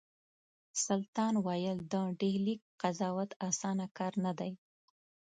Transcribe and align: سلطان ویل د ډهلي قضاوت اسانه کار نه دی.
سلطان 0.85 1.33
ویل 1.45 1.77
د 1.91 1.95
ډهلي 2.19 2.55
قضاوت 2.81 3.29
اسانه 3.49 3.85
کار 3.97 4.13
نه 4.25 4.31
دی. 4.39 4.51